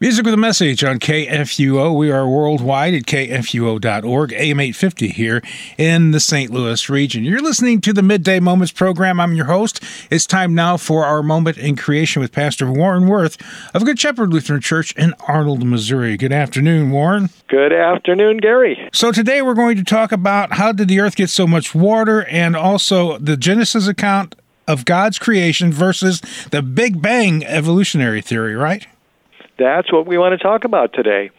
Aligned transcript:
Music 0.00 0.24
with 0.24 0.34
a 0.34 0.36
message 0.36 0.84
on 0.84 1.00
KFUO. 1.00 1.92
We 1.92 2.12
are 2.12 2.28
worldwide 2.28 2.94
at 2.94 3.02
kfuo.org, 3.02 4.32
AM 4.32 4.60
850 4.60 5.08
here 5.08 5.42
in 5.76 6.12
the 6.12 6.20
St. 6.20 6.52
Louis 6.52 6.88
region. 6.88 7.24
You're 7.24 7.42
listening 7.42 7.80
to 7.80 7.92
the 7.92 8.04
Midday 8.04 8.38
Moments 8.38 8.70
program. 8.70 9.18
I'm 9.18 9.34
your 9.34 9.46
host. 9.46 9.82
It's 10.08 10.24
time 10.24 10.54
now 10.54 10.76
for 10.76 11.04
our 11.04 11.20
moment 11.20 11.58
in 11.58 11.74
creation 11.74 12.22
with 12.22 12.30
Pastor 12.30 12.70
Warren 12.70 13.06
Woerth 13.08 13.42
of 13.74 13.84
Good 13.84 13.98
Shepherd 13.98 14.32
Lutheran 14.32 14.60
Church 14.60 14.92
in 14.92 15.14
Arnold, 15.26 15.64
Missouri. 15.66 16.16
Good 16.16 16.32
afternoon, 16.32 16.92
Warren. 16.92 17.30
Good 17.48 17.72
afternoon, 17.72 18.36
Gary. 18.36 18.88
So 18.92 19.10
today 19.10 19.42
we're 19.42 19.54
going 19.54 19.78
to 19.78 19.84
talk 19.84 20.12
about 20.12 20.52
how 20.52 20.70
did 20.70 20.86
the 20.86 21.00
earth 21.00 21.16
get 21.16 21.28
so 21.28 21.44
much 21.44 21.74
water 21.74 22.24
and 22.26 22.54
also 22.54 23.18
the 23.18 23.36
Genesis 23.36 23.88
account 23.88 24.36
of 24.68 24.84
God's 24.84 25.18
creation 25.18 25.72
versus 25.72 26.20
the 26.52 26.62
Big 26.62 27.02
Bang 27.02 27.44
evolutionary 27.44 28.22
theory, 28.22 28.54
right? 28.54 28.86
That's 29.58 29.92
what 29.92 30.06
we 30.06 30.18
want 30.18 30.38
to 30.38 30.42
talk 30.42 30.64
about 30.64 30.92
today. 30.92 31.30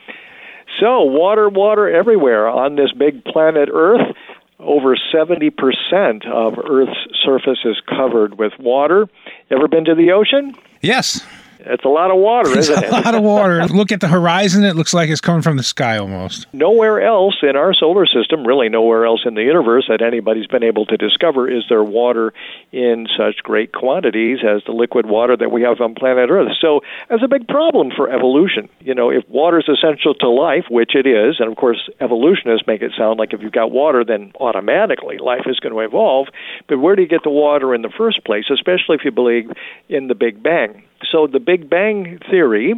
So, 0.79 1.03
water, 1.03 1.49
water 1.49 1.89
everywhere 1.89 2.47
on 2.47 2.75
this 2.75 2.91
big 2.91 3.23
planet 3.25 3.69
Earth. 3.71 4.15
Over 4.59 4.97
70% 5.13 6.27
of 6.27 6.59
Earth's 6.59 6.97
surface 7.23 7.59
is 7.63 7.81
covered 7.87 8.37
with 8.37 8.51
water. 8.59 9.07
Ever 9.49 9.69
been 9.69 9.85
to 9.85 9.95
the 9.95 10.11
ocean? 10.11 10.53
Yes. 10.81 11.25
It's 11.61 11.83
a 11.83 11.89
lot 11.89 12.09
of 12.09 12.17
water, 12.17 12.49
it's 12.51 12.69
isn't 12.69 12.85
it? 12.85 12.89
A 12.89 12.91
lot 12.91 13.15
of 13.15 13.21
water. 13.21 13.65
Look 13.67 13.91
at 13.91 13.99
the 13.99 14.07
horizon, 14.07 14.63
it 14.63 14.77
looks 14.77 14.93
like 14.93 15.09
it's 15.09 15.19
coming 15.19 15.41
from 15.41 15.57
the 15.57 15.63
sky 15.63 15.97
almost. 15.97 16.47
Nowhere 16.53 17.01
else 17.01 17.35
in 17.43 17.57
our 17.57 17.73
solar 17.73 18.05
system, 18.05 18.47
really 18.47 18.69
nowhere 18.69 19.05
else 19.05 19.21
in 19.25 19.35
the 19.35 19.43
universe 19.43 19.85
that 19.89 20.01
anybody's 20.01 20.47
been 20.47 20.63
able 20.63 20.85
to 20.85 20.95
discover 20.95 21.49
is 21.49 21.65
there 21.67 21.83
water 21.83 22.33
in 22.71 23.07
such 23.17 23.43
great 23.43 23.73
quantities 23.73 24.39
as 24.47 24.63
the 24.65 24.71
liquid 24.71 25.05
water 25.05 25.35
that 25.35 25.51
we 25.51 25.61
have 25.61 25.81
on 25.81 25.95
planet 25.95 26.29
Earth. 26.29 26.53
So, 26.61 26.79
that's 27.09 27.23
a 27.23 27.27
big 27.27 27.47
problem 27.47 27.91
for 27.95 28.09
evolution. 28.09 28.69
You 28.79 28.95
know, 28.95 29.09
if 29.09 29.27
water 29.27 29.59
is 29.59 29.67
essential 29.67 30.13
to 30.15 30.29
life, 30.29 30.65
which 30.69 30.95
it 30.95 31.05
is, 31.05 31.39
and 31.39 31.51
of 31.51 31.57
course, 31.57 31.89
evolutionists 31.99 32.67
make 32.67 32.81
it 32.81 32.93
sound 32.97 33.19
like 33.19 33.33
if 33.33 33.41
you've 33.41 33.51
got 33.51 33.71
water, 33.71 34.05
then 34.05 34.31
automatically 34.39 35.17
life 35.17 35.45
is 35.45 35.59
going 35.59 35.73
to 35.73 35.79
evolve. 35.81 36.27
But 36.67 36.79
where 36.79 36.95
do 36.95 37.01
you 37.01 37.07
get 37.07 37.23
the 37.23 37.29
water 37.29 37.75
in 37.75 37.81
the 37.81 37.91
first 37.97 38.23
place, 38.23 38.45
especially 38.49 38.95
if 38.95 39.03
you 39.03 39.11
believe 39.11 39.51
in 39.89 40.07
the 40.07 40.15
Big 40.15 40.41
Bang? 40.41 40.83
So 41.11 41.27
the 41.27 41.39
Big 41.39 41.69
Bang 41.69 42.19
theory, 42.29 42.73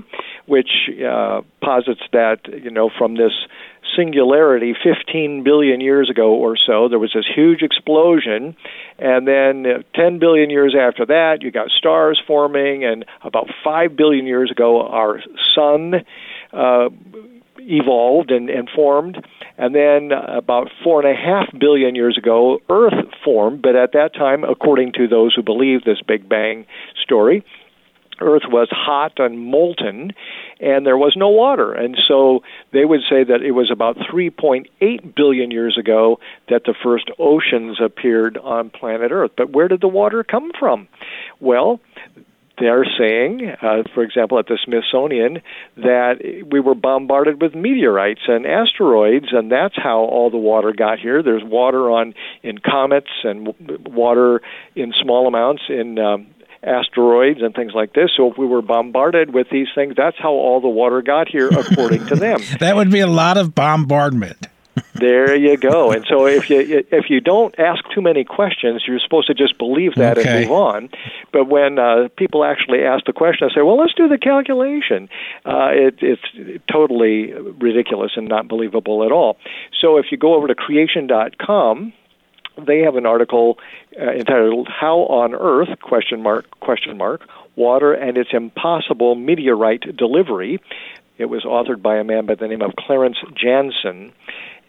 which 0.45 0.89
uh, 1.05 1.41
posits 1.61 2.01
that 2.13 2.39
you 2.47 2.71
know 2.71 2.89
from 2.97 3.15
this 3.15 3.33
singularity 3.95 4.73
15 4.83 5.43
billion 5.43 5.81
years 5.81 6.09
ago 6.09 6.33
or 6.33 6.55
so 6.55 6.87
there 6.87 6.99
was 6.99 7.11
this 7.13 7.25
huge 7.35 7.61
explosion 7.61 8.55
and 8.99 9.27
then 9.27 9.65
uh, 9.65 9.81
10 9.95 10.19
billion 10.19 10.49
years 10.49 10.75
after 10.79 11.05
that 11.05 11.39
you 11.41 11.51
got 11.51 11.69
stars 11.69 12.21
forming 12.25 12.85
and 12.85 13.05
about 13.23 13.47
5 13.63 13.95
billion 13.95 14.25
years 14.25 14.51
ago 14.51 14.87
our 14.87 15.19
sun 15.55 15.95
uh, 16.53 16.89
evolved 17.59 18.31
and, 18.31 18.49
and 18.49 18.69
formed 18.73 19.17
and 19.57 19.75
then 19.75 20.11
about 20.11 20.69
four 20.83 21.05
and 21.05 21.09
a 21.09 21.15
half 21.15 21.47
billion 21.59 21.95
years 21.95 22.17
ago 22.17 22.59
earth 22.69 22.93
formed 23.23 23.61
but 23.61 23.75
at 23.75 23.91
that 23.93 24.13
time 24.13 24.43
according 24.43 24.91
to 24.93 25.07
those 25.07 25.33
who 25.35 25.43
believe 25.43 25.83
this 25.83 26.01
big 26.07 26.27
bang 26.27 26.65
story 27.03 27.43
Earth 28.21 28.43
was 28.47 28.67
hot 28.71 29.13
and 29.17 29.39
molten, 29.39 30.11
and 30.59 30.85
there 30.85 30.97
was 30.97 31.13
no 31.15 31.29
water. 31.29 31.73
And 31.73 31.97
so 32.07 32.43
they 32.71 32.85
would 32.85 33.01
say 33.09 33.23
that 33.23 33.41
it 33.41 33.51
was 33.51 33.69
about 33.71 33.97
3.8 33.97 35.15
billion 35.15 35.51
years 35.51 35.77
ago 35.77 36.19
that 36.49 36.63
the 36.65 36.75
first 36.83 37.09
oceans 37.19 37.79
appeared 37.83 38.37
on 38.37 38.69
planet 38.69 39.11
Earth. 39.11 39.31
But 39.35 39.51
where 39.51 39.67
did 39.67 39.81
the 39.81 39.87
water 39.87 40.23
come 40.23 40.51
from? 40.57 40.87
Well, 41.39 41.79
they're 42.61 42.85
saying, 42.85 43.55
uh, 43.61 43.83
for 43.95 44.03
example, 44.03 44.37
at 44.37 44.45
the 44.45 44.59
Smithsonian, 44.63 45.41
that 45.77 46.45
we 46.49 46.59
were 46.59 46.75
bombarded 46.75 47.41
with 47.41 47.55
meteorites 47.55 48.21
and 48.27 48.45
asteroids, 48.45 49.27
and 49.31 49.51
that's 49.51 49.75
how 49.75 49.99
all 49.99 50.29
the 50.29 50.37
water 50.37 50.71
got 50.71 50.99
here. 50.99 51.23
There's 51.23 51.43
water 51.43 51.89
on 51.89 52.13
in 52.43 52.59
comets 52.59 53.09
and 53.23 53.45
w- 53.47 53.79
water 53.89 54.41
in 54.75 54.93
small 55.01 55.27
amounts 55.27 55.63
in 55.69 55.97
um, 55.97 56.27
asteroids 56.63 57.41
and 57.41 57.53
things 57.55 57.73
like 57.73 57.93
this. 57.93 58.11
So 58.15 58.31
if 58.31 58.37
we 58.37 58.45
were 58.45 58.61
bombarded 58.61 59.33
with 59.33 59.47
these 59.49 59.67
things, 59.73 59.95
that's 59.95 60.17
how 60.17 60.31
all 60.31 60.61
the 60.61 60.69
water 60.69 61.01
got 61.01 61.27
here, 61.27 61.47
according 61.57 62.05
to 62.07 62.15
them. 62.15 62.41
that 62.59 62.75
would 62.75 62.91
be 62.91 62.99
a 62.99 63.07
lot 63.07 63.37
of 63.37 63.55
bombardment. 63.55 64.47
there 64.95 65.35
you 65.35 65.57
go. 65.57 65.91
And 65.91 66.05
so 66.07 66.27
if 66.27 66.49
you 66.49 66.85
if 66.91 67.09
you 67.09 67.19
don't 67.19 67.53
ask 67.59 67.83
too 67.93 68.01
many 68.01 68.23
questions, 68.23 68.83
you're 68.87 68.99
supposed 68.99 69.27
to 69.27 69.33
just 69.33 69.57
believe 69.57 69.95
that 69.95 70.17
okay. 70.17 70.29
and 70.29 70.41
move 70.41 70.51
on. 70.51 70.89
But 71.33 71.49
when 71.49 71.77
uh, 71.77 72.07
people 72.15 72.45
actually 72.45 72.83
ask 72.83 73.05
the 73.05 73.11
question, 73.11 73.49
I 73.51 73.53
say, 73.53 73.61
"Well, 73.61 73.77
let's 73.77 73.93
do 73.93 74.07
the 74.07 74.17
calculation." 74.17 75.09
Uh, 75.45 75.71
it, 75.73 75.95
it's 75.99 76.61
totally 76.71 77.33
ridiculous 77.33 78.13
and 78.15 78.29
not 78.29 78.47
believable 78.47 79.03
at 79.03 79.11
all. 79.11 79.37
So 79.81 79.97
if 79.97 80.05
you 80.09 80.17
go 80.17 80.35
over 80.35 80.47
to 80.47 80.55
creation.com 80.55 81.93
they 82.65 82.79
have 82.79 82.95
an 82.95 83.05
article 83.05 83.57
uh, 83.99 84.11
entitled 84.11 84.67
"How 84.67 84.99
on 84.99 85.33
Earth?" 85.33 85.79
question 85.81 86.21
mark 86.21 86.49
question 86.59 86.97
mark 86.97 87.27
water 87.55 87.93
and 87.93 88.17
its 88.17 88.29
impossible 88.33 89.15
meteorite 89.15 89.95
delivery. 89.95 90.59
It 91.17 91.25
was 91.25 91.43
authored 91.43 91.81
by 91.81 91.97
a 91.97 92.03
man 92.03 92.25
by 92.25 92.35
the 92.35 92.47
name 92.47 92.61
of 92.61 92.75
Clarence 92.75 93.17
Jansen, 93.35 94.13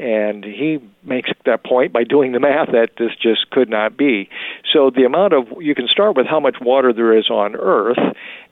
and 0.02 0.44
he 0.44 0.78
makes 1.04 1.30
that 1.46 1.64
point 1.64 1.92
by 1.92 2.02
doing 2.02 2.32
the 2.32 2.40
math 2.40 2.72
that 2.72 2.90
this 2.98 3.12
just 3.20 3.48
could 3.50 3.68
not 3.68 3.96
be. 3.96 4.28
So 4.72 4.90
the 4.90 5.04
amount 5.04 5.32
of 5.32 5.44
you 5.60 5.76
can 5.76 5.86
start 5.86 6.16
with 6.16 6.26
how 6.26 6.40
much 6.40 6.56
water 6.60 6.92
there 6.92 7.16
is 7.16 7.30
on 7.30 7.54
Earth, 7.54 7.98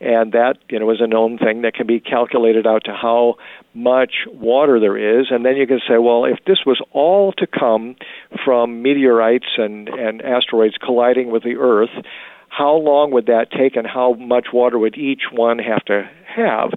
and 0.00 0.31
that 0.33 0.59
you 0.69 0.78
know 0.78 0.91
is 0.93 1.00
a 1.00 1.09
known 1.09 1.39
thing 1.39 1.62
that 1.62 1.75
can 1.75 1.89
be 1.89 1.99
calculated 1.99 2.69
out 2.69 2.84
to 2.84 2.93
how 2.93 3.34
much 3.75 4.28
water 4.28 4.78
there 4.78 5.21
is, 5.21 5.27
and 5.31 5.44
then 5.44 5.56
you 5.56 5.66
can 5.66 5.81
say, 5.89 5.99
well, 5.99 6.25
if 6.25 6.39
this 6.47 6.59
was 6.65 6.81
all 6.93 7.33
to 7.33 7.47
come 7.49 7.97
from 8.44 8.81
meteorites 8.83 9.59
and 9.59 9.89
and 9.89 10.22
asteroids 10.22 10.77
colliding 10.78 11.33
with 11.33 11.43
the 11.43 11.56
Earth, 11.56 11.91
how 12.49 12.75
long 12.75 13.10
would 13.10 13.27
that 13.27 13.50
take, 13.50 13.75
and 13.75 13.89
how 13.89 14.12
much 14.15 14.49
water 14.53 14.78
would 14.78 14.97
each 14.97 15.22
one 15.33 15.59
have 15.59 15.84
to 15.87 16.09
have? 16.27 16.71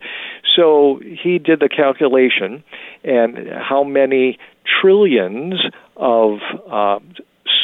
So 0.55 0.99
he 1.01 1.39
did 1.39 1.59
the 1.59 1.69
calculation, 1.69 2.63
and 3.03 3.49
how 3.49 3.83
many 3.83 4.37
trillions 4.81 5.55
of 5.95 6.39
uh, 6.71 6.99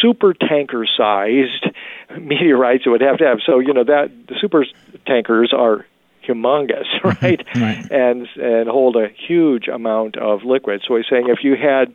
super 0.01 0.33
tanker 0.33 0.85
sized 0.97 1.65
meteorites 2.21 2.83
it 2.85 2.89
would 2.89 3.01
have 3.01 3.17
to 3.17 3.25
have. 3.25 3.39
So, 3.45 3.59
you 3.59 3.73
know, 3.73 3.83
that 3.83 4.11
the 4.27 4.35
super 4.39 4.65
tankers 5.05 5.53
are 5.55 5.85
humongous, 6.27 6.85
right? 7.03 7.45
right? 7.55 7.91
And 7.91 8.27
and 8.35 8.69
hold 8.69 8.95
a 8.95 9.07
huge 9.27 9.67
amount 9.67 10.17
of 10.17 10.43
liquid. 10.43 10.81
So 10.87 10.95
he's 10.95 11.05
saying 11.09 11.27
if 11.29 11.43
you 11.43 11.55
had 11.55 11.93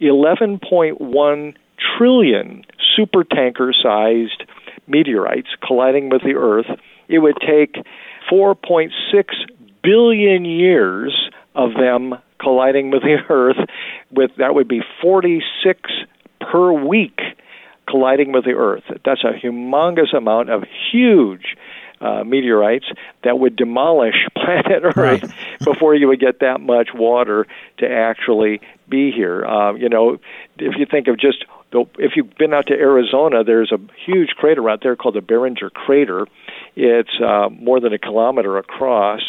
11.1 0.00 1.54
trillion 1.98 2.64
super 2.96 3.24
tanker 3.24 3.72
sized 3.72 4.44
meteorites 4.86 5.48
colliding 5.66 6.10
with 6.10 6.22
the 6.22 6.34
Earth, 6.34 6.66
it 7.08 7.18
would 7.18 7.36
take 7.40 7.76
4.6 8.30 8.90
billion 9.84 10.44
years 10.44 11.14
of 11.54 11.74
them 11.74 12.14
colliding 12.40 12.90
with 12.90 13.02
the 13.02 13.18
Earth, 13.28 13.68
with 14.10 14.32
that 14.38 14.54
would 14.54 14.68
be 14.68 14.80
46 15.00 15.80
per 16.40 16.72
week 16.72 17.20
colliding 17.88 18.32
with 18.32 18.44
the 18.44 18.52
Earth. 18.52 18.84
That's 19.04 19.22
a 19.24 19.32
humongous 19.38 20.16
amount 20.16 20.50
of 20.50 20.64
huge 20.90 21.56
uh, 22.00 22.24
meteorites 22.24 22.86
that 23.22 23.38
would 23.38 23.56
demolish 23.56 24.14
planet 24.36 24.84
Earth 24.84 24.96
right. 24.96 25.24
before 25.64 25.94
you 25.94 26.08
would 26.08 26.20
get 26.20 26.40
that 26.40 26.60
much 26.60 26.88
water 26.94 27.46
to 27.78 27.88
actually 27.88 28.60
be 28.88 29.10
here. 29.10 29.44
Uh, 29.44 29.74
you 29.74 29.88
know, 29.88 30.18
if 30.58 30.74
you 30.76 30.86
think 30.86 31.08
of 31.08 31.18
just 31.18 31.44
the, 31.72 31.84
if 31.98 32.12
you've 32.16 32.34
been 32.36 32.52
out 32.52 32.66
to 32.66 32.74
Arizona, 32.74 33.42
there's 33.42 33.72
a 33.72 33.78
huge 34.04 34.30
crater 34.30 34.68
out 34.68 34.80
there 34.82 34.96
called 34.96 35.14
the 35.14 35.20
Barringer 35.20 35.70
Crater. 35.70 36.26
It's 36.76 37.20
uh, 37.20 37.48
more 37.50 37.80
than 37.80 37.92
a 37.92 37.98
kilometer 37.98 38.58
across, 38.58 39.22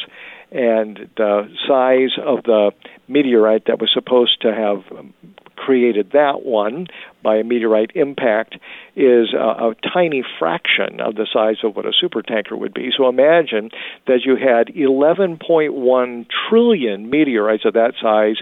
and 0.52 1.10
the 1.18 1.50
size 1.68 2.18
of 2.24 2.44
the 2.44 2.72
meteorite 3.08 3.66
that 3.68 3.80
was 3.80 3.90
supposed 3.94 4.42
to 4.42 4.54
have 4.54 4.98
um, 4.98 5.14
created 5.56 6.12
that 6.12 6.44
one 6.44 6.88
by 7.24 7.38
a 7.38 7.44
meteorite 7.44 7.92
impact 7.96 8.56
is 8.96 9.34
a, 9.34 9.38
a, 9.38 9.76
tiny 9.94 10.24
fraction 10.38 11.00
of 11.00 11.16
the 11.16 11.28
size 11.32 11.58
of 11.64 11.76
what 11.76 11.86
a 11.86 11.92
supertanker 11.92 12.58
would 12.58 12.74
be. 12.74 12.92
So 12.96 13.08
imagine 13.08 13.72
that 14.06 14.22
you 14.26 14.36
had 14.36 14.68
11.1 14.68 16.26
trillion 16.50 17.10
meteorites 17.10 17.66
of 17.66 17.74
that 17.74 17.94
size 18.02 18.36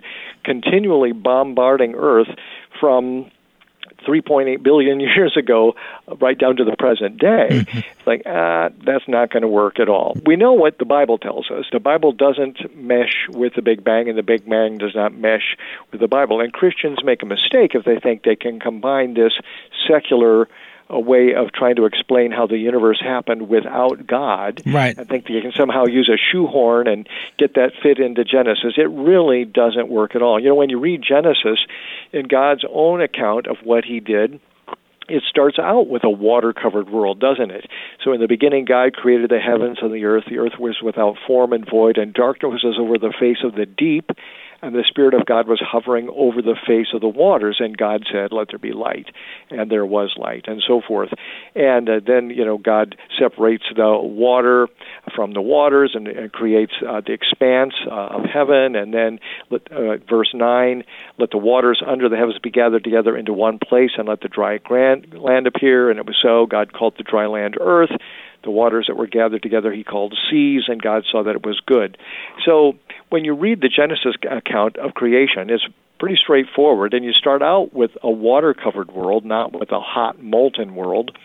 continually 0.44 1.14
bombarding 1.14 1.96
Earth 1.96 2.30
from 2.80 3.32
3.8 4.08 4.62
billion 4.64 5.00
years 5.00 5.36
ago, 5.38 5.76
right 6.20 6.38
down 6.38 6.58
to 6.58 6.64
the 6.64 6.76
present 6.78 7.18
day. 7.18 7.48
Mm-hmm. 7.52 7.78
It's 7.78 8.08
like, 8.08 8.24
ah, 8.26 8.70
that's 8.86 9.08
not 9.08 9.32
going 9.32 9.42
to 9.42 9.48
work 9.48 9.80
at 9.80 9.90
all. 9.90 10.18
We 10.26 10.36
know 10.36 10.54
what 10.54 10.78
the 10.78 10.86
Bible 10.86 11.18
tells 11.18 11.50
us. 11.50 11.66
The 11.72 11.80
Bible 11.80 12.12
doesn't 12.12 12.76
mesh 12.76 13.28
with 13.30 13.54
the 13.56 13.62
Big 13.62 13.84
Bang, 13.84 14.10
and 14.10 14.18
the 14.18 14.24
Big 14.24 14.48
Bang 14.48 14.78
does 14.78 14.96
not 14.96 15.14
mesh 15.14 15.58
with 15.92 16.02
the 16.02 16.08
Bible. 16.08 16.42
And 16.42 16.52
Christians 16.54 17.00
make 17.04 17.24
a 17.24 17.26
mistake 17.26 17.76
if 17.76 17.86
they 17.86 18.00
think 18.00 18.24
they 18.24 18.36
can 18.36 18.60
combine 18.60 19.14
this 19.14 19.34
secular 19.88 20.48
a 20.94 21.00
way 21.00 21.34
of 21.34 21.52
trying 21.52 21.76
to 21.76 21.86
explain 21.86 22.32
how 22.32 22.46
the 22.46 22.58
universe 22.58 23.02
happened 23.02 23.50
without 23.50 24.06
God. 24.06 24.62
Right. 24.66 24.98
I 24.98 25.04
think 25.04 25.26
that 25.26 25.34
you 25.34 25.42
can 25.42 25.52
somehow 25.52 25.86
use 25.86 26.10
a 26.10 26.18
shoehorn 26.32 26.88
and 26.88 27.10
get 27.38 27.56
that 27.56 27.72
fit 27.82 28.00
into 28.00 28.24
Genesis. 28.24 28.74
It 28.78 28.90
really 28.90 29.44
doesn't 29.44 29.90
work 29.90 30.16
at 30.16 30.22
all. 30.22 30.40
You 30.40 30.50
know, 30.50 30.56
when 30.56 30.70
you 30.70 30.80
read 30.80 31.02
Genesis 31.02 31.60
in 32.12 32.28
God's 32.28 32.64
own 32.70 33.02
account 33.02 33.48
of 33.48 33.58
what 33.64 33.84
he 33.84 34.00
did, 34.00 34.40
it 35.10 35.24
starts 35.30 35.60
out 35.60 35.88
with 35.88 36.04
a 36.04 36.10
water 36.10 36.54
covered 36.54 36.90
world, 36.90 37.20
doesn't 37.20 37.52
it? 37.52 37.70
So 38.04 38.14
in 38.14 38.22
the 38.22 38.28
beginning, 38.28 38.66
God 38.66 38.94
created 38.94 39.30
the 39.30 39.40
heavens 39.40 39.80
and 39.82 39.94
the 39.94 40.06
earth. 40.06 40.26
The 40.30 40.38
earth 40.38 40.58
was 40.60 40.78
without 40.82 41.18
form 41.28 41.54
and 41.54 41.70
void, 41.70 41.98
and 41.98 42.14
darkness 42.14 42.64
was 42.64 42.78
over 42.80 42.98
the 42.98 43.14
face 43.20 43.44
of 43.44 43.56
the 43.56 43.66
deep 43.66 44.12
and 44.64 44.74
the 44.74 44.86
Spirit 44.88 45.14
of 45.14 45.26
God 45.26 45.48
was 45.48 45.62
hovering 45.62 46.10
over 46.16 46.42
the 46.42 46.56
face 46.66 46.88
of 46.94 47.02
the 47.02 47.08
waters, 47.10 47.58
and 47.60 47.78
God 47.78 48.06
said, 48.10 48.32
Let 48.32 48.48
there 48.50 48.58
be 48.58 48.72
light. 48.72 49.08
And 49.50 49.70
there 49.70 49.86
was 49.86 50.16
light, 50.18 50.46
and 50.48 50.64
so 50.66 50.82
forth. 50.88 51.10
And 51.54 51.90
uh, 51.90 52.00
then, 52.06 52.30
you 52.30 52.46
know, 52.46 52.58
God 52.58 52.96
separates 53.20 53.66
the 53.76 54.00
water 54.02 54.70
from 55.14 55.34
the 55.34 55.42
waters 55.42 55.92
and, 55.94 56.08
and 56.08 56.32
creates 56.32 56.72
uh, 56.88 57.02
the 57.06 57.12
expanse 57.12 57.74
uh, 57.92 58.16
of 58.16 58.24
heaven. 58.24 58.78
And 58.78 58.94
then, 58.94 59.20
let, 59.52 59.70
uh, 59.70 59.98
verse 60.10 60.32
9, 60.34 60.84
let 61.20 61.32
the 61.32 61.38
waters 61.38 61.84
under 61.86 62.08
the 62.08 62.16
heavens 62.16 62.40
be 62.42 62.50
gathered 62.50 62.86
together 62.86 63.18
into 63.18 63.34
one 63.34 63.60
place, 63.60 63.92
and 63.98 64.08
let 64.08 64.22
the 64.22 64.30
dry 64.30 64.60
land 64.70 65.46
appear. 65.46 65.90
And 65.90 66.00
it 66.00 66.06
was 66.06 66.16
so. 66.24 66.46
God 66.46 66.72
called 66.72 66.96
the 66.98 67.04
dry 67.04 67.26
land 67.26 67.58
earth 67.60 67.92
the 68.44 68.52
waters 68.52 68.86
that 68.88 68.96
were 68.96 69.08
gathered 69.08 69.42
together 69.42 69.72
he 69.72 69.84
called 69.84 70.16
seas, 70.30 70.64
and 70.68 70.82
God 70.82 71.04
saw 71.10 71.24
that 71.24 71.36
it 71.36 71.46
was 71.46 71.60
good. 71.66 71.98
So 72.46 72.74
when 73.10 73.26
you 73.26 73.34
read 73.36 73.62
the 73.62 73.70
Genesis 73.70 74.16
account 74.30 74.78
of 74.78 74.94
creation, 74.94 75.50
it's 75.50 75.68
pretty 76.00 76.18
straightforward, 76.22 76.94
and 76.94 77.06
you 77.06 77.12
start 77.14 77.42
out 77.42 77.74
with 77.74 77.92
a 78.02 78.10
water 78.10 78.54
covered 78.54 78.92
world, 78.92 79.26
not 79.26 79.54
with 79.58 79.72
a 79.72 79.80
hot, 79.80 80.22
molten 80.22 80.76
world. 80.76 81.18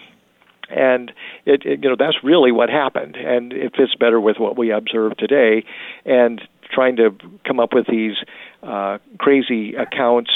And 0.70 1.11
it, 1.47 1.62
it, 1.65 1.82
you 1.82 1.88
know 1.88 1.97
that's 1.99 2.23
really 2.23 2.53
what 2.53 2.69
happened, 2.69 3.17
and 3.17 3.53
it 3.55 3.75
fits 3.75 3.94
better 3.99 4.20
with 4.20 4.37
what 4.38 4.59
we 4.59 4.70
observe 4.70 5.17
today. 5.17 5.65
And 6.05 6.43
trying 6.70 6.97
to 6.97 7.11
come 7.47 7.59
up 7.59 7.73
with 7.73 7.87
these 7.87 8.17
uh, 8.62 8.99
crazy 9.19 9.75
accounts 9.75 10.31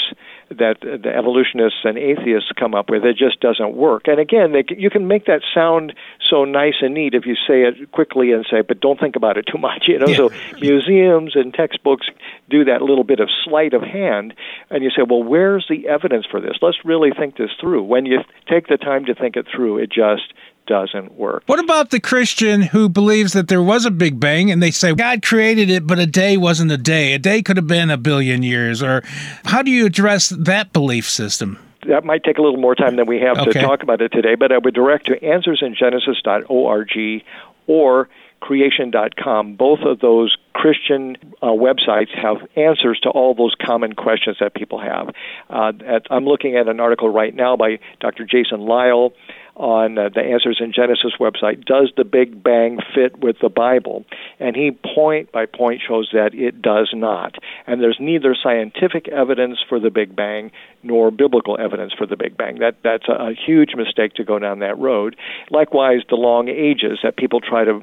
that 0.58 0.76
the 0.80 1.08
evolutionists 1.08 1.80
and 1.84 1.98
atheists 1.98 2.50
come 2.58 2.74
up 2.74 2.90
with. 2.90 3.04
It 3.04 3.16
just 3.16 3.40
doesn't 3.40 3.74
work. 3.74 4.06
And 4.06 4.18
again, 4.18 4.52
they, 4.52 4.64
you 4.76 4.90
can 4.90 5.06
make 5.06 5.26
that 5.26 5.42
sound 5.54 5.94
so 6.28 6.44
nice 6.44 6.74
and 6.80 6.94
neat 6.94 7.14
if 7.14 7.26
you 7.26 7.34
say 7.34 7.62
it 7.62 7.92
quickly 7.92 8.32
and 8.32 8.46
say, 8.50 8.62
but 8.62 8.80
don't 8.80 8.98
think 8.98 9.16
about 9.16 9.36
it 9.36 9.46
too 9.50 9.58
much. 9.58 9.84
You 9.92 9.98
know, 9.98 10.06
yeah. 10.06 10.16
so 10.16 10.30
museums 10.58 11.36
and 11.36 11.52
textbooks 11.52 12.06
do 12.48 12.64
that 12.64 12.80
little 12.80 13.04
bit 13.04 13.20
of 13.20 13.28
sleight 13.44 13.74
of 13.74 13.82
hand, 13.82 14.32
and 14.70 14.82
you 14.82 14.88
say, 14.88 15.02
well, 15.06 15.22
where's 15.22 15.66
the 15.68 15.86
evidence 15.86 16.24
for 16.30 16.40
this? 16.40 16.56
Let's 16.62 16.78
really 16.82 17.10
think 17.10 17.36
this 17.36 17.50
through. 17.60 17.82
When 17.82 18.06
you 18.06 18.20
take 18.48 18.68
the 18.68 18.78
time 18.78 19.04
to 19.06 19.14
think 19.14 19.36
it 19.36 19.46
through, 19.54 19.78
it 19.78 19.92
just 19.92 20.32
doesn't 20.66 21.14
work. 21.14 21.42
What 21.46 21.58
about 21.58 21.90
the 21.90 22.00
Christian 22.00 22.62
who 22.62 22.88
believes 22.88 23.32
that 23.32 23.48
there 23.48 23.62
was 23.62 23.84
a 23.84 23.90
Big 23.90 24.20
Bang 24.20 24.50
and 24.50 24.62
they 24.62 24.70
say 24.70 24.94
God 24.94 25.22
created 25.22 25.70
it, 25.70 25.86
but 25.86 25.98
a 25.98 26.06
day 26.06 26.36
wasn't 26.36 26.70
a 26.70 26.78
day? 26.78 27.14
A 27.14 27.18
day 27.18 27.42
could 27.42 27.56
have 27.56 27.66
been 27.66 27.90
a 27.90 27.96
billion 27.96 28.42
years. 28.42 28.82
Or 28.82 29.02
how 29.44 29.62
do 29.62 29.70
you 29.70 29.86
address 29.86 30.28
that 30.30 30.72
belief 30.72 31.08
system? 31.08 31.58
That 31.88 32.04
might 32.04 32.22
take 32.22 32.38
a 32.38 32.42
little 32.42 32.60
more 32.60 32.76
time 32.76 32.96
than 32.96 33.06
we 33.06 33.20
have 33.20 33.38
okay. 33.38 33.52
to 33.52 33.60
talk 33.60 33.82
about 33.82 34.00
it 34.00 34.12
today, 34.12 34.36
but 34.36 34.52
I 34.52 34.58
would 34.58 34.74
direct 34.74 35.06
to 35.06 35.18
answersingenesis.org 35.18 37.24
or 37.66 38.08
creation.com. 38.42 39.54
Both 39.54 39.80
of 39.80 40.00
those 40.00 40.36
Christian 40.52 41.16
uh, 41.40 41.46
websites 41.46 42.14
have 42.14 42.36
answers 42.56 43.00
to 43.00 43.08
all 43.08 43.34
those 43.34 43.54
common 43.64 43.94
questions 43.94 44.36
that 44.40 44.54
people 44.54 44.80
have. 44.80 45.14
Uh, 45.48 45.72
at, 45.86 46.06
I'm 46.10 46.24
looking 46.24 46.56
at 46.56 46.68
an 46.68 46.80
article 46.80 47.08
right 47.08 47.34
now 47.34 47.56
by 47.56 47.78
Dr. 48.00 48.24
Jason 48.24 48.60
Lisle 48.60 49.14
on 49.56 49.98
uh, 49.98 50.08
the 50.14 50.20
Answers 50.20 50.60
in 50.60 50.72
Genesis 50.72 51.12
website, 51.20 51.64
does 51.64 51.92
the 51.96 52.04
Big 52.04 52.42
Bang 52.42 52.78
fit 52.94 53.18
with 53.18 53.36
the 53.40 53.48
Bible? 53.48 54.04
And 54.40 54.56
he 54.56 54.70
point 54.70 55.30
by 55.30 55.46
point 55.46 55.82
shows 55.86 56.10
that 56.12 56.34
it 56.34 56.62
does 56.62 56.90
not. 56.94 57.34
And 57.66 57.80
there's 57.80 57.98
neither 58.00 58.34
scientific 58.40 59.08
evidence 59.08 59.58
for 59.68 59.78
the 59.78 59.90
Big 59.90 60.16
Bang 60.16 60.50
nor 60.82 61.10
biblical 61.10 61.58
evidence 61.60 61.92
for 61.96 62.06
the 62.06 62.16
Big 62.16 62.36
Bang. 62.36 62.58
That 62.60 62.76
that's 62.82 63.08
a, 63.08 63.12
a 63.12 63.34
huge 63.34 63.74
mistake 63.76 64.14
to 64.14 64.24
go 64.24 64.38
down 64.38 64.60
that 64.60 64.78
road. 64.78 65.16
Likewise, 65.50 66.00
the 66.08 66.16
long 66.16 66.48
ages 66.48 66.98
that 67.02 67.16
people 67.16 67.40
try 67.40 67.64
to 67.64 67.80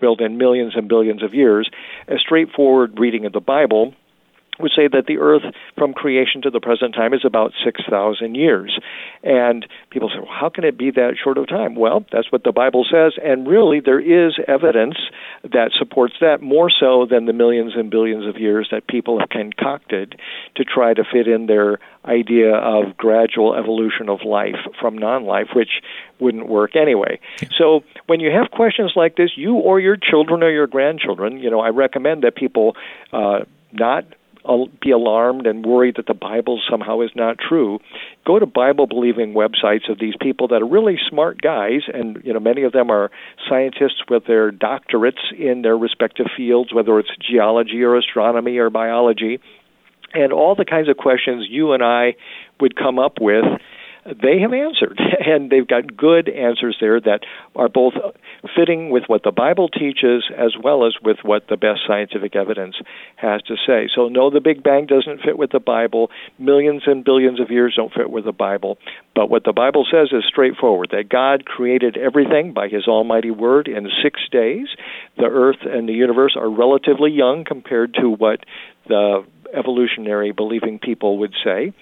build 0.00 0.20
in 0.20 0.38
millions 0.38 0.74
and 0.76 0.88
billions 0.88 1.22
of 1.22 1.34
years, 1.34 1.68
a 2.06 2.18
straightforward 2.18 2.98
reading 2.98 3.26
of 3.26 3.32
the 3.32 3.40
Bible 3.40 3.94
would 4.58 4.72
say 4.74 4.88
that 4.88 5.06
the 5.06 5.18
earth 5.18 5.42
from 5.76 5.92
creation 5.92 6.42
to 6.42 6.50
the 6.50 6.60
present 6.60 6.94
time 6.94 7.14
is 7.14 7.24
about 7.24 7.52
6,000 7.64 8.34
years. 8.34 8.78
And 9.22 9.66
people 9.90 10.08
say, 10.08 10.18
well, 10.18 10.32
how 10.32 10.48
can 10.48 10.64
it 10.64 10.76
be 10.76 10.90
that 10.92 11.14
short 11.22 11.38
of 11.38 11.48
time? 11.48 11.74
Well, 11.74 12.04
that's 12.12 12.30
what 12.30 12.44
the 12.44 12.52
Bible 12.52 12.84
says, 12.90 13.12
and 13.22 13.46
really 13.46 13.80
there 13.80 14.00
is 14.00 14.38
evidence 14.46 14.96
that 15.42 15.70
supports 15.78 16.14
that 16.20 16.42
more 16.42 16.70
so 16.70 17.06
than 17.08 17.26
the 17.26 17.32
millions 17.32 17.72
and 17.76 17.90
billions 17.90 18.26
of 18.26 18.40
years 18.40 18.68
that 18.70 18.86
people 18.86 19.20
have 19.20 19.28
concocted 19.28 20.18
to 20.56 20.64
try 20.64 20.94
to 20.94 21.04
fit 21.04 21.28
in 21.28 21.46
their 21.46 21.78
idea 22.04 22.54
of 22.54 22.96
gradual 22.96 23.54
evolution 23.54 24.08
of 24.08 24.20
life 24.24 24.56
from 24.80 24.96
non 24.96 25.24
life, 25.24 25.48
which 25.54 25.80
wouldn't 26.18 26.48
work 26.48 26.74
anyway. 26.74 27.20
So 27.56 27.84
when 28.06 28.20
you 28.20 28.30
have 28.30 28.50
questions 28.50 28.92
like 28.96 29.16
this, 29.16 29.30
you 29.36 29.54
or 29.54 29.80
your 29.80 29.96
children 29.96 30.42
or 30.42 30.50
your 30.50 30.66
grandchildren, 30.66 31.38
you 31.38 31.50
know, 31.50 31.60
I 31.60 31.68
recommend 31.68 32.22
that 32.22 32.34
people 32.34 32.76
uh, 33.12 33.40
not 33.72 34.04
be 34.80 34.90
alarmed 34.90 35.46
and 35.46 35.64
worried 35.64 35.96
that 35.96 36.06
the 36.06 36.14
Bible 36.14 36.60
somehow 36.70 37.00
is 37.00 37.10
not 37.14 37.36
true, 37.38 37.78
go 38.26 38.38
to 38.38 38.46
Bible 38.46 38.86
believing 38.86 39.34
websites 39.34 39.90
of 39.90 39.98
these 39.98 40.14
people 40.20 40.48
that 40.48 40.62
are 40.62 40.66
really 40.66 40.96
smart 41.08 41.40
guys, 41.40 41.82
and 41.92 42.20
you 42.24 42.32
know 42.32 42.40
many 42.40 42.62
of 42.62 42.72
them 42.72 42.90
are 42.90 43.10
scientists 43.48 44.02
with 44.08 44.26
their 44.26 44.50
doctorates 44.50 45.32
in 45.36 45.62
their 45.62 45.76
respective 45.76 46.26
fields, 46.36 46.72
whether 46.72 46.98
it's 46.98 47.10
geology 47.18 47.82
or 47.82 47.96
astronomy 47.96 48.58
or 48.58 48.70
biology, 48.70 49.40
and 50.14 50.32
all 50.32 50.54
the 50.54 50.64
kinds 50.64 50.88
of 50.88 50.96
questions 50.96 51.46
you 51.48 51.72
and 51.72 51.82
I 51.82 52.14
would 52.60 52.76
come 52.76 52.98
up 52.98 53.20
with 53.20 53.44
they 54.06 54.40
have 54.40 54.52
answered, 54.52 54.98
and 55.26 55.50
they've 55.50 55.66
got 55.66 55.96
good 55.96 56.28
answers 56.28 56.76
there 56.80 57.00
that 57.00 57.20
are 57.54 57.68
both 57.68 57.94
fitting 58.56 58.90
with 58.90 59.04
what 59.06 59.22
the 59.22 59.32
Bible 59.32 59.68
teaches 59.68 60.24
as 60.36 60.54
well 60.62 60.86
as 60.86 60.94
with 61.02 61.18
what 61.22 61.48
the 61.48 61.56
best 61.56 61.80
scientific 61.86 62.36
evidence 62.36 62.76
has 63.16 63.42
to 63.42 63.56
say. 63.66 63.88
So, 63.94 64.08
no, 64.08 64.30
the 64.30 64.40
Big 64.40 64.62
Bang 64.62 64.86
doesn't 64.86 65.22
fit 65.22 65.38
with 65.38 65.50
the 65.50 65.60
Bible. 65.60 66.10
Millions 66.38 66.82
and 66.86 67.04
billions 67.04 67.40
of 67.40 67.50
years 67.50 67.74
don't 67.76 67.92
fit 67.92 68.10
with 68.10 68.24
the 68.24 68.32
Bible. 68.32 68.78
But 69.14 69.30
what 69.30 69.44
the 69.44 69.52
Bible 69.52 69.86
says 69.90 70.08
is 70.12 70.24
straightforward 70.28 70.90
that 70.92 71.08
God 71.08 71.44
created 71.44 71.96
everything 71.96 72.52
by 72.52 72.68
His 72.68 72.86
almighty 72.86 73.30
word 73.30 73.68
in 73.68 73.88
six 74.02 74.20
days. 74.30 74.68
The 75.16 75.26
earth 75.26 75.62
and 75.62 75.88
the 75.88 75.94
universe 75.94 76.36
are 76.38 76.50
relatively 76.50 77.10
young 77.10 77.44
compared 77.44 77.94
to 77.94 78.08
what 78.10 78.40
the 78.86 79.24
evolutionary 79.54 80.32
believing 80.32 80.78
people 80.78 81.18
would 81.18 81.34
say. 81.44 81.72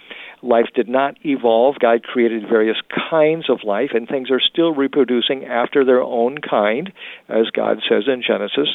Life 0.42 0.66
did 0.74 0.88
not 0.88 1.16
evolve. 1.24 1.76
God 1.80 2.02
created 2.02 2.48
various 2.48 2.76
kinds 3.10 3.48
of 3.48 3.60
life, 3.64 3.90
and 3.94 4.06
things 4.08 4.30
are 4.30 4.40
still 4.40 4.74
reproducing 4.74 5.44
after 5.44 5.84
their 5.84 6.02
own 6.02 6.38
kind, 6.38 6.92
as 7.28 7.50
God 7.52 7.78
says 7.88 8.04
in 8.06 8.22
Genesis. 8.26 8.68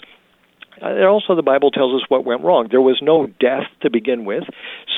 Uh, 0.81 0.87
and 0.87 1.05
also, 1.05 1.35
the 1.35 1.43
Bible 1.43 1.69
tells 1.69 1.93
us 2.01 2.09
what 2.09 2.25
went 2.25 2.43
wrong. 2.43 2.67
There 2.69 2.81
was 2.81 2.99
no 3.01 3.27
death 3.39 3.67
to 3.81 3.89
begin 3.91 4.25
with. 4.25 4.43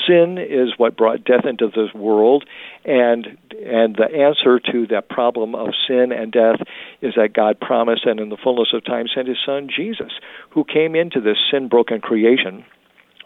Sin 0.07 0.37
is 0.37 0.69
what 0.77 0.95
brought 0.95 1.25
death 1.25 1.45
into 1.45 1.67
this 1.67 1.93
world, 1.93 2.45
and 2.85 3.37
and 3.51 3.95
the 3.95 4.09
answer 4.11 4.59
to 4.71 4.87
that 4.87 5.09
problem 5.09 5.55
of 5.55 5.69
sin 5.87 6.11
and 6.11 6.31
death 6.31 6.61
is 7.01 7.13
that 7.15 7.33
God 7.33 7.59
promised, 7.59 8.05
and 8.05 8.19
in 8.19 8.29
the 8.29 8.37
fullness 8.41 8.73
of 8.73 8.85
time, 8.85 9.05
sent 9.13 9.27
His 9.27 9.37
Son 9.45 9.69
Jesus, 9.73 10.11
who 10.51 10.63
came 10.63 10.95
into 10.95 11.19
this 11.19 11.37
sin-broken 11.51 12.01
creation 12.01 12.65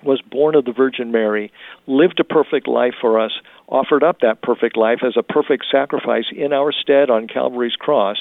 was 0.03 0.21
born 0.21 0.55
of 0.55 0.65
the 0.65 0.71
Virgin 0.71 1.11
Mary, 1.11 1.51
lived 1.85 2.19
a 2.19 2.23
perfect 2.23 2.67
life 2.67 2.93
for 2.99 3.19
us, 3.19 3.31
offered 3.67 4.03
up 4.03 4.19
that 4.21 4.41
perfect 4.41 4.77
life 4.77 4.99
as 5.05 5.15
a 5.17 5.23
perfect 5.23 5.65
sacrifice 5.69 6.25
in 6.35 6.53
our 6.53 6.71
stead 6.71 7.09
on 7.09 7.27
Calvary's 7.27 7.75
cross, 7.75 8.17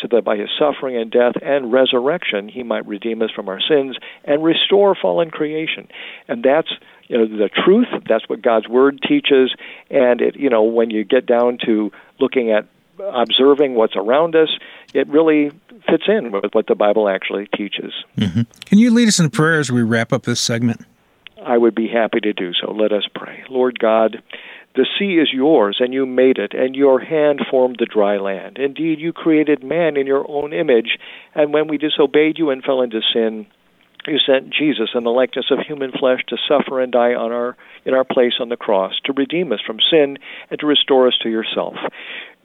so 0.00 0.08
that 0.10 0.24
by 0.24 0.36
his 0.36 0.50
suffering 0.58 0.96
and 0.96 1.10
death 1.10 1.34
and 1.42 1.72
resurrection 1.72 2.48
he 2.48 2.62
might 2.62 2.86
redeem 2.86 3.22
us 3.22 3.30
from 3.30 3.48
our 3.48 3.60
sins 3.60 3.96
and 4.24 4.42
restore 4.42 4.94
fallen 4.94 5.30
creation. 5.30 5.88
And 6.28 6.42
that's 6.42 6.70
you 7.08 7.18
know 7.18 7.26
the 7.26 7.48
truth. 7.48 7.88
That's 8.08 8.28
what 8.28 8.42
God's 8.42 8.68
word 8.68 9.00
teaches. 9.06 9.54
And 9.90 10.20
it 10.20 10.36
you 10.36 10.50
know 10.50 10.62
when 10.62 10.90
you 10.90 11.04
get 11.04 11.26
down 11.26 11.58
to 11.66 11.90
looking 12.18 12.50
at 12.50 12.66
observing 12.98 13.74
what's 13.74 13.96
around 13.96 14.36
us, 14.36 14.50
it 14.92 15.08
really 15.08 15.50
fits 15.88 16.04
in 16.06 16.32
with 16.32 16.52
what 16.52 16.66
the 16.66 16.74
Bible 16.74 17.08
actually 17.08 17.46
teaches. 17.56 17.92
Mm-hmm. 18.16 18.42
Can 18.66 18.78
you 18.78 18.90
lead 18.92 19.08
us 19.08 19.18
in 19.18 19.30
prayer 19.30 19.58
as 19.58 19.70
we 19.70 19.82
wrap 19.82 20.12
up 20.12 20.24
this 20.24 20.40
segment? 20.40 20.84
I 21.44 21.58
would 21.58 21.74
be 21.74 21.88
happy 21.88 22.20
to 22.20 22.32
do 22.32 22.52
so. 22.54 22.72
Let 22.72 22.92
us 22.92 23.04
pray. 23.14 23.44
Lord 23.48 23.78
God, 23.78 24.22
the 24.74 24.86
sea 24.98 25.14
is 25.14 25.28
yours, 25.32 25.78
and 25.80 25.92
you 25.92 26.06
made 26.06 26.38
it, 26.38 26.52
and 26.54 26.76
your 26.76 27.00
hand 27.00 27.40
formed 27.50 27.76
the 27.78 27.86
dry 27.86 28.18
land. 28.18 28.58
Indeed, 28.58 29.00
you 29.00 29.12
created 29.12 29.64
man 29.64 29.96
in 29.96 30.06
your 30.06 30.24
own 30.30 30.52
image, 30.52 30.98
and 31.34 31.52
when 31.52 31.66
we 31.66 31.78
disobeyed 31.78 32.38
you 32.38 32.50
and 32.50 32.62
fell 32.62 32.82
into 32.82 33.00
sin, 33.12 33.46
You 34.06 34.18
sent 34.18 34.50
Jesus 34.50 34.90
in 34.94 35.04
the 35.04 35.10
likeness 35.10 35.50
of 35.50 35.58
human 35.66 35.92
flesh 35.92 36.20
to 36.28 36.36
suffer 36.48 36.80
and 36.80 36.90
die 36.90 37.14
on 37.14 37.32
our 37.32 37.56
in 37.84 37.94
our 37.94 38.04
place 38.04 38.34
on 38.40 38.48
the 38.48 38.56
cross, 38.56 38.92
to 39.04 39.12
redeem 39.12 39.52
us 39.52 39.60
from 39.66 39.78
sin 39.90 40.18
and 40.50 40.58
to 40.60 40.66
restore 40.66 41.06
us 41.06 41.18
to 41.22 41.28
yourself. 41.28 41.74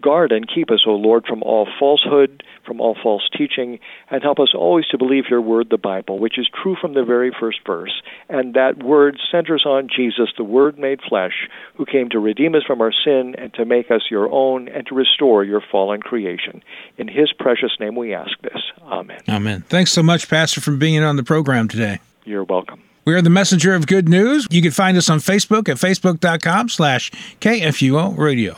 Guard 0.02 0.32
and 0.32 0.48
keep 0.48 0.70
us, 0.72 0.84
O 0.86 0.92
Lord, 0.92 1.26
from 1.26 1.42
all 1.44 1.68
falsehood, 1.80 2.44
from 2.66 2.82
all 2.82 2.96
false 3.02 3.30
teaching, 3.36 3.80
and 4.10 4.22
help 4.22 4.40
us 4.40 4.54
always 4.54 4.86
to 4.88 4.98
believe 4.98 5.26
your 5.30 5.42
word, 5.42 5.70
the 5.70 5.78
Bible, 5.78 6.20
which 6.20 6.38
is 6.38 6.50
true 6.62 6.76
from 6.80 6.94
the 6.94 7.04
very 7.04 7.32
first 7.38 7.60
verse. 7.66 8.02
And 8.30 8.54
that 8.54 8.84
word 8.84 9.18
centers 9.32 9.66
on 9.66 9.88
Jesus, 9.94 10.30
the 10.38 10.44
Word 10.44 10.78
made 10.78 11.00
flesh, 11.08 11.48
who 11.76 11.86
came 11.86 12.10
to 12.10 12.20
redeem 12.20 12.56
us 12.56 12.64
from 12.66 12.82
our 12.82 12.92
sin 12.92 13.36
and 13.38 13.54
to 13.54 13.66
make 13.66 13.90
us 13.90 14.02
your 14.12 14.30
own 14.32 14.68
and 14.68 14.86
to 14.88 14.96
restore 14.96 15.44
your 15.44 15.62
fallen 15.72 16.02
creation. 16.02 16.62
In 16.98 17.08
his 17.08 17.32
precious 17.34 17.72
name 17.80 17.96
we 17.96 18.14
ask 18.14 18.32
this. 18.42 18.62
Amen. 18.84 19.22
Amen. 19.30 19.64
Thanks 19.70 19.92
so 19.92 20.04
much, 20.04 20.30
Pastor, 20.30 20.62
for 20.62 20.72
being 20.72 21.04
on 21.04 21.16
the 21.16 21.24
program 21.24 21.68
today. 21.68 22.00
You're 22.26 22.44
welcome. 22.44 22.82
We 23.06 23.14
are 23.14 23.22
the 23.22 23.30
messenger 23.30 23.76
of 23.76 23.86
good 23.86 24.10
news. 24.10 24.48
You 24.50 24.64
can 24.64 24.72
find 24.72 24.98
us 24.98 25.10
on 25.10 25.20
Facebook 25.20 25.70
at 25.70 25.78
facebook.com 25.78 26.70
slash 26.70 27.12
KFUO 27.40 28.18
radio. 28.18 28.58